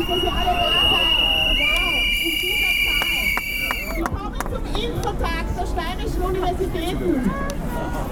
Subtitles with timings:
[0.00, 1.58] ist, dass ihr alle da seid.
[1.58, 3.16] Wow, in dieser Zahl.
[3.96, 7.30] Willkommen zum Infotag der Steinischen Universitäten.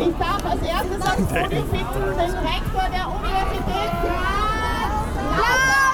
[0.01, 5.86] Ich darf als erstes ans Podium bitten den Rektor der Universität Graz.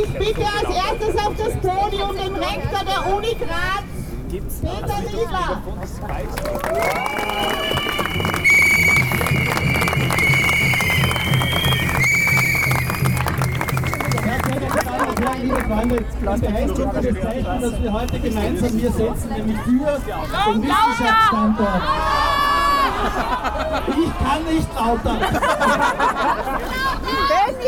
[0.00, 3.82] Ich bitte als erstes auf das Podium den Rektor der Uni Graz,
[4.28, 5.62] Peter Lieber.
[15.40, 21.82] Liebe Freunde, es beeindruckendes Zeichen, dass wir heute gemeinsam hier sitzen, nämlich für den Wissenschaftsstandort.
[23.88, 25.16] Ich kann nicht lauter.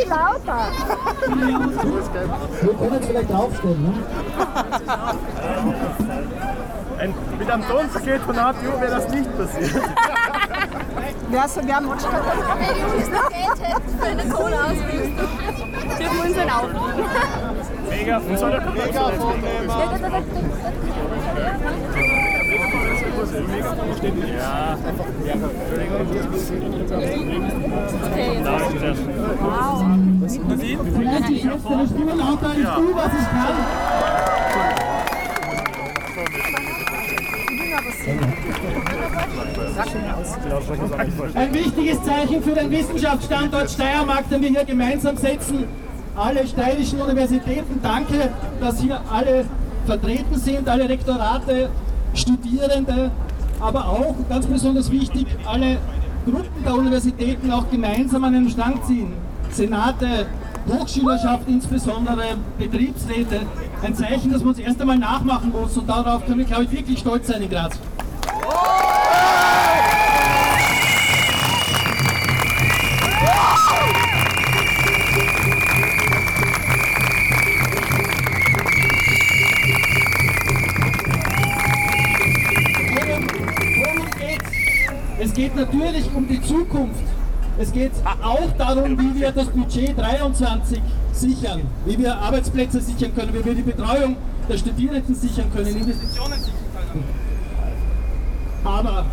[0.00, 0.66] Benny Lauter.
[2.60, 3.94] Wir können jetzt vielleicht draufstehen, ne?
[6.98, 9.82] Ein, mit einem Tonpaket von APU wäre das nicht passiert.
[11.30, 15.28] Wer so ich noch Geld hätte für eine Kohleausrüstung,
[15.98, 16.68] dürfen wir uns dann auch.
[17.88, 19.44] Mega, soll der Megafon
[24.38, 24.76] Ja,
[31.40, 33.56] Ist jetzt deine Stimme lauter, ich tue, was ich kann.
[41.34, 45.64] Ein wichtiges Zeichen für den Wissenschaftsstandort Steiermark, den wir hier gemeinsam setzen.
[46.14, 49.46] Alle steirischen Universitäten, danke, dass hier alle
[49.86, 51.70] vertreten sind, alle Rektorate,
[52.12, 53.10] Studierende,
[53.60, 55.78] aber auch, ganz besonders wichtig, alle
[56.26, 59.14] Gruppen der Universitäten auch gemeinsam an den Strang ziehen.
[59.50, 60.26] Senate,
[60.68, 63.40] Hochschülerschaft insbesondere, Betriebsräte,
[63.82, 66.72] ein Zeichen, das man uns erst einmal nachmachen muss und darauf können wir, glaube ich,
[66.72, 67.78] wirklich stolz sein in Graz.
[85.22, 87.19] Es geht natürlich um die Zukunft.
[87.58, 90.80] Es geht auch darum, wie wir das Budget 23
[91.12, 94.16] sichern, wie wir Arbeitsplätze sichern können, wie wir die Betreuung
[94.48, 96.54] der Studierenden sichern können, Investitionen sichern
[96.92, 97.04] können.
[98.64, 99.06] Aber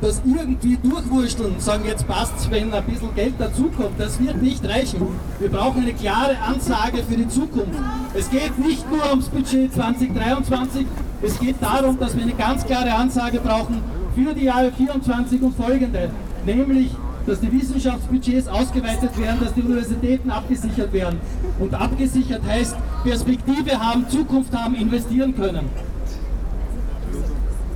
[0.00, 5.06] das irgendwie durchwurschteln, sagen jetzt passt's, wenn ein bisschen Geld dazukommt, das wird nicht reichen.
[5.38, 7.78] Wir brauchen eine klare Ansage für die Zukunft.
[8.14, 10.86] Es geht nicht nur ums Budget 2023,
[11.22, 13.82] es geht darum, dass wir eine ganz klare Ansage brauchen
[14.14, 16.10] für die Jahre 24 und folgende,
[16.46, 16.90] nämlich
[17.30, 21.20] dass die Wissenschaftsbudgets ausgeweitet werden, dass die Universitäten abgesichert werden.
[21.60, 22.74] Und abgesichert heißt
[23.04, 25.68] Perspektive haben, Zukunft haben, investieren können.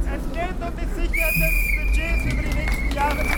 [0.06, 3.34] Es geht um die Sicherheit des Budgets über die nächsten Jahre zu.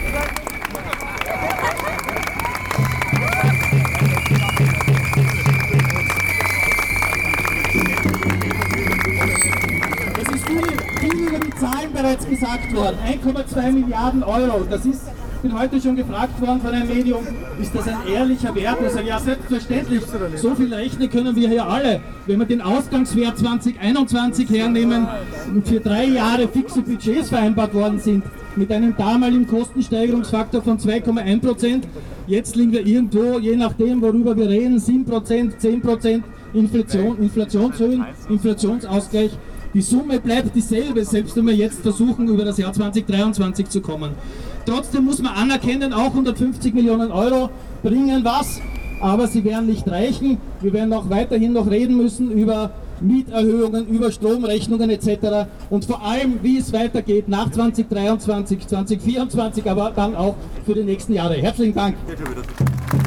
[10.19, 10.67] Es ist viel,
[10.99, 12.97] viel über die Zahlen bereits gesagt worden.
[13.07, 14.65] 1,2 Milliarden Euro.
[14.71, 15.03] Das ist,
[15.47, 17.25] bin heute schon gefragt worden von einem Medium,
[17.61, 18.79] ist das ein ehrlicher Wert?
[18.85, 20.03] Ich sage, ja, selbstverständlich.
[20.37, 22.01] So viel rechnen können wir hier alle.
[22.27, 25.07] Wenn wir den Ausgangswert 2021 hernehmen
[25.55, 28.25] und für drei Jahre fixe Budgets vereinbart worden sind,
[28.57, 31.87] mit einem damaligen Kostensteigerungsfaktor von 2,1 Prozent.
[32.27, 36.25] Jetzt liegen wir irgendwo, je nachdem, worüber wir reden, 7 Prozent, 10 Prozent
[36.55, 39.31] Inflation, Inflationshöhen, Inflationsausgleich.
[39.77, 44.13] Die Summe bleibt dieselbe, selbst wenn wir jetzt versuchen, über das Jahr 2023 zu kommen.
[44.65, 47.51] Trotzdem muss man anerkennen, auch 150 Millionen Euro
[47.83, 48.59] bringen was,
[49.03, 50.39] aber sie werden nicht reichen.
[50.63, 52.71] Wir werden auch weiterhin noch reden müssen über
[53.03, 55.47] Mieterhöhungen, über Stromrechnungen etc.
[55.69, 61.13] Und vor allem, wie es weitergeht nach 2023, 2024, aber dann auch für die nächsten
[61.13, 61.35] Jahre.
[61.35, 61.97] Herzlichen Dank.